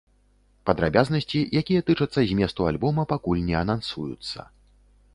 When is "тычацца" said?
1.91-2.19